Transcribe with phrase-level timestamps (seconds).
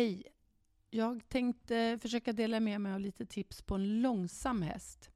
[0.00, 0.22] Hej!
[0.90, 5.10] Jag tänkte försöka dela med mig av lite tips på en långsam häst.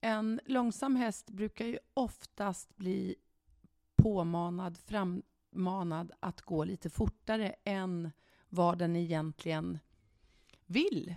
[0.00, 3.16] En långsam häst brukar ju oftast bli
[3.96, 8.10] påmanad, frammanad att gå lite fortare än
[8.48, 9.78] vad den egentligen
[10.66, 11.14] vill.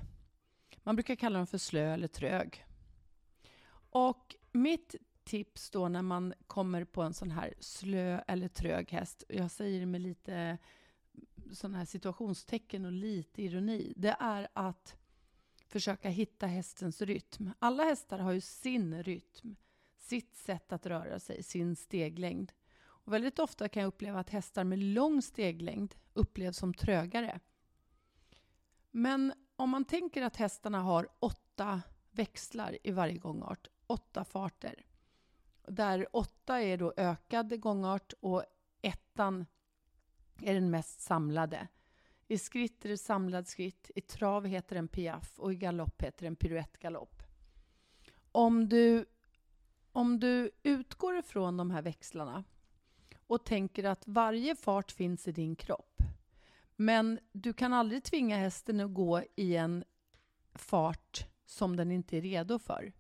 [0.84, 2.66] Man brukar kalla dem för slö eller trög.
[3.92, 9.24] Och mitt tips då när man kommer på en sån här slö eller trög häst,
[9.28, 10.58] jag säger det med lite
[11.56, 14.96] sådana här situationstecken och lite ironi, det är att
[15.68, 17.52] försöka hitta hästens rytm.
[17.60, 19.56] Alla hästar har ju sin rytm,
[19.98, 22.52] sitt sätt att röra sig, sin steglängd.
[22.80, 27.40] Och väldigt ofta kan jag uppleva att hästar med lång steglängd upplevs som trögare.
[28.92, 34.86] Men om man tänker att hästarna har åtta växlar i varje gångart, åtta farter,
[35.68, 38.44] där åtta är då ökad gångart och
[38.82, 39.46] ettan
[40.44, 41.68] är den mest samlade.
[42.28, 46.24] I skritt är det samlad skritt, i trav heter den piaff och i galopp heter
[46.26, 47.24] den piruettgalopp.
[48.32, 49.06] Om du,
[49.92, 52.44] om du utgår ifrån de här växlarna
[53.28, 56.02] och tänker att varje fart finns i din kropp,
[56.76, 59.84] men du kan aldrig tvinga hästen att gå i en
[60.54, 62.92] fart som den inte är redo för.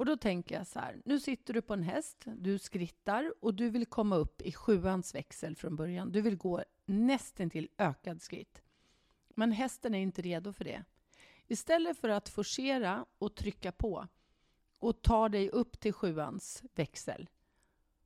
[0.00, 3.54] Och då tänker jag så här, nu sitter du på en häst, du skrittar och
[3.54, 6.12] du vill komma upp i sjuans växel från början.
[6.12, 8.62] Du vill gå nästan till ökad skritt.
[9.28, 10.84] Men hästen är inte redo för det.
[11.46, 14.08] Istället för att forcera och trycka på
[14.78, 17.28] och ta dig upp till sjuans växel,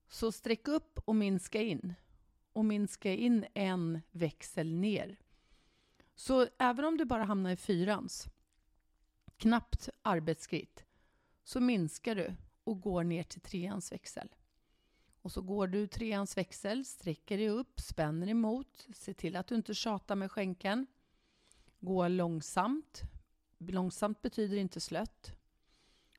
[0.09, 1.95] så sträck upp och minska in.
[2.53, 5.17] Och minska in en växel ner.
[6.15, 8.27] Så även om du bara hamnar i fyrans,
[9.37, 10.85] knappt arbetsskritt,
[11.45, 12.35] så minskar du
[12.65, 14.29] och går ner till treans växel.
[15.23, 19.55] Och så går du treans växel, sträcker dig upp, spänner emot, se till att du
[19.55, 20.87] inte tjatar med skänken.
[21.81, 23.03] Gå långsamt.
[23.59, 25.33] Långsamt betyder inte slött.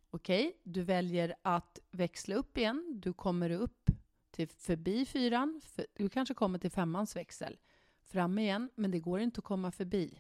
[0.09, 3.00] Okej, okay, du väljer att växla upp igen.
[3.03, 3.90] Du kommer upp
[4.31, 5.62] till förbi fyran.
[5.94, 7.57] Du kanske kommer till femmans växel.
[8.03, 10.19] Fram igen, men det går inte att komma förbi.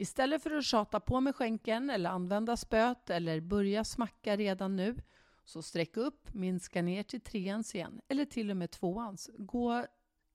[0.00, 5.02] Istället för att tjata på med skänken eller använda spöt eller börja smacka redan nu,
[5.44, 9.30] så sträck upp, minska ner till treans igen, eller till och med tvåans.
[9.38, 9.86] Gå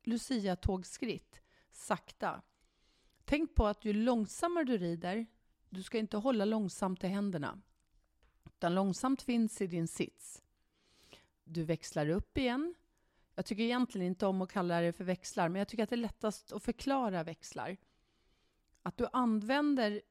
[0.03, 1.41] Lucia-tågskritt,
[1.71, 2.41] sakta.
[3.25, 5.25] Tänk på att ju långsammare du rider,
[5.69, 7.61] du ska inte hålla långsamt i händerna,
[8.45, 10.43] utan långsamt finns i din sits.
[11.43, 12.75] Du växlar upp igen.
[13.35, 15.95] Jag tycker egentligen inte om att kalla det för växlar, men jag tycker att det
[15.95, 17.77] är lättast att förklara växlar.
[18.83, 20.01] Att du använder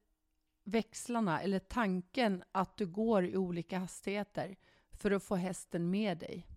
[0.63, 4.55] växlarna eller tanken att du går i olika hastigheter
[4.91, 6.47] för att få hästen med dig.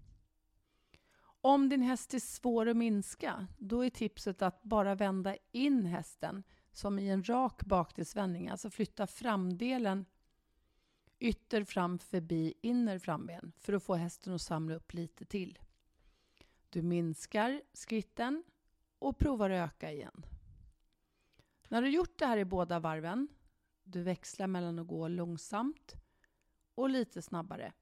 [1.40, 6.42] Om din häst är svår att minska, då är tipset att bara vända in hästen
[6.72, 10.04] som i en rak bakdelsvändning, alltså flytta framdelen
[11.18, 15.58] ytter fram förbi inner framben för att få hästen att samla upp lite till.
[16.70, 18.44] Du minskar skritten
[18.98, 20.26] och provar att öka igen.
[21.68, 23.28] När du gjort det här i båda varven,
[23.84, 25.94] du växlar mellan att gå långsamt
[26.74, 27.72] och lite snabbare,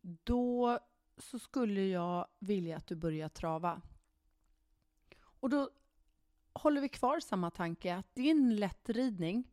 [0.00, 0.78] då
[1.16, 3.82] så skulle jag vilja att du börjar trava.
[5.22, 5.70] Och då
[6.52, 9.44] håller vi kvar samma tanke att din lättridning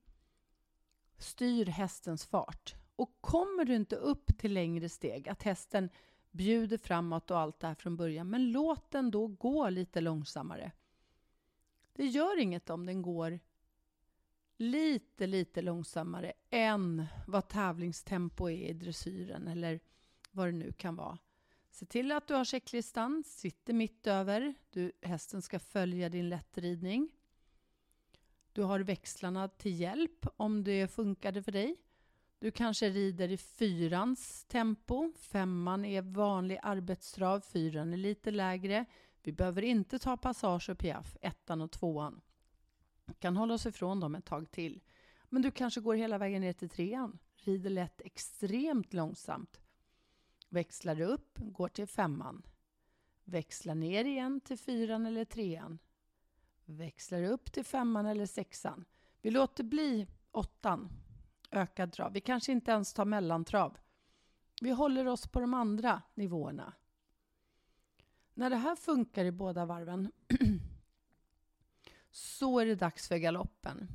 [1.17, 2.75] styr hästens fart.
[2.95, 5.89] Och kommer du inte upp till längre steg, att hästen
[6.31, 10.71] bjuder framåt och allt det här från början, men låt den då gå lite långsammare.
[11.93, 13.39] Det gör inget om den går
[14.57, 19.79] lite, lite långsammare än vad tävlingstempo är i dressyren eller
[20.31, 21.17] vad det nu kan vara.
[21.71, 24.53] Se till att du har checklistan, sitter mitt över.
[24.69, 27.09] Du, hästen ska följa din lättridning.
[28.53, 31.75] Du har växlarna till hjälp om det funkade för dig.
[32.39, 35.11] Du kanske rider i fyrans tempo.
[35.17, 38.85] Femman är vanlig arbetstrav, fyran är lite lägre.
[39.23, 42.21] Vi behöver inte ta passage och piaff, ettan och tvåan.
[43.05, 44.81] Vi kan hålla oss ifrån dem ett tag till.
[45.29, 49.61] Men du kanske går hela vägen ner till trean, rider lätt extremt långsamt.
[50.49, 52.43] Växlar upp, går till femman.
[53.23, 55.79] Växlar ner igen till fyran eller trean.
[56.65, 58.85] Växlar upp till femman eller sexan.
[59.21, 60.89] Vi låter bli åttan,
[61.51, 62.13] ökad trav.
[62.13, 63.77] Vi kanske inte ens tar mellantrav.
[64.61, 66.73] Vi håller oss på de andra nivåerna.
[68.33, 70.11] När det här funkar i båda varven
[72.11, 73.87] så är det dags för galoppen.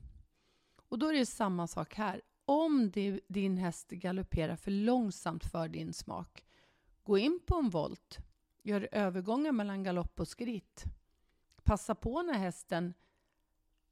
[0.88, 2.22] Och då är det samma sak här.
[2.44, 2.90] Om
[3.28, 6.46] din häst galopperar för långsamt för din smak,
[7.02, 8.18] gå in på en volt.
[8.62, 10.84] Gör övergångar mellan galopp och skritt.
[11.62, 12.94] Passa på när hästen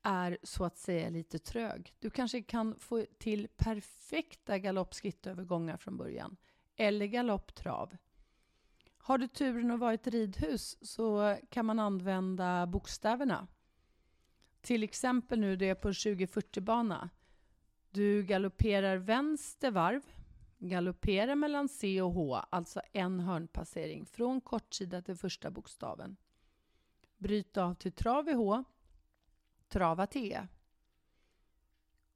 [0.03, 1.95] är så att säga lite trög.
[1.99, 6.37] Du kanske kan få till perfekta galoppskrittövergångar från början,
[6.77, 7.97] eller galopptrav.
[9.07, 13.47] Har du turen att vara i ett ridhus så kan man använda bokstäverna.
[14.61, 17.11] Till exempel nu det är på 2040-bana.
[17.91, 20.03] Du galopperar vänster varv,
[20.59, 26.17] galopperar mellan C och H, alltså en hörnpassering, från kortsida till första bokstaven.
[27.19, 28.65] Bryt av till trav i H,
[29.69, 30.47] trava till E.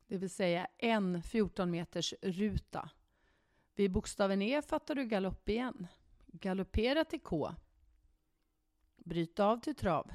[0.06, 2.90] Det vill säga en 14 meters ruta.
[3.74, 5.86] Vid bokstaven E fattar du galopp igen.
[6.32, 7.54] Galoppera till K.
[8.96, 10.12] Bryt av till trav.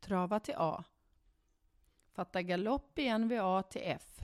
[0.00, 0.84] Trava till A.
[2.12, 4.20] Fatta galopp igen vid A till F.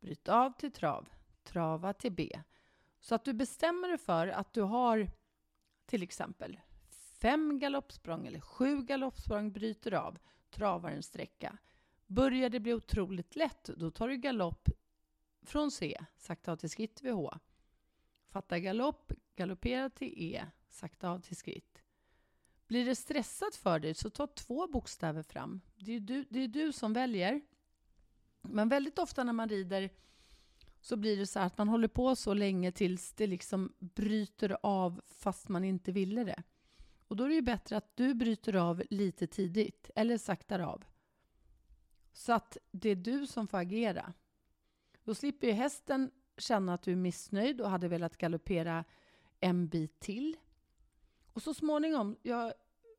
[0.00, 1.08] Bryt av till trav.
[1.44, 2.40] Trava till B.
[3.00, 5.10] Så att du bestämmer dig för att du har
[5.86, 6.60] till exempel
[7.20, 10.18] fem galoppsprång eller sju galoppsprång, bryter av,
[10.50, 11.58] travar en sträcka.
[12.06, 14.68] Börjar det bli otroligt lätt, då tar du galopp
[15.42, 17.34] från C, sakta av till skritt vid H.
[18.30, 21.82] Fatta galopp, galoppera till E, sakta av till skritt.
[22.66, 25.60] Blir det stressat för dig så ta två bokstäver fram.
[25.76, 27.40] Det är du, det är du som väljer.
[28.42, 29.90] Men väldigt ofta när man rider
[30.80, 35.00] så blir det så att man håller på så länge tills det liksom bryter av
[35.06, 36.42] fast man inte ville det.
[37.08, 40.84] Och då är det ju bättre att du bryter av lite tidigt eller saktar av.
[42.12, 44.12] Så att det är du som får agera.
[45.04, 46.10] Då slipper ju hästen
[46.40, 48.84] känna att du är missnöjd och hade velat galoppera
[49.40, 50.36] en bit till.
[51.32, 52.52] Och så småningom, jag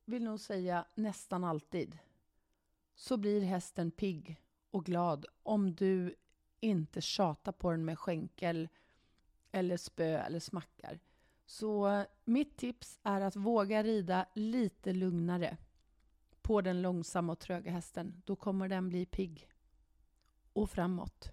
[0.06, 1.98] vill nog säga nästan alltid,
[2.96, 4.42] så blir hästen pigg
[4.72, 6.16] och glad om du
[6.60, 8.70] inte tjatar på den med skänkel
[9.52, 11.00] eller spö eller smackar.
[11.46, 15.58] Så mitt tips är att våga rida lite lugnare
[16.42, 18.22] på den långsamma och tröga hästen.
[18.26, 19.50] Då kommer den bli pigg
[20.54, 21.32] och framåt.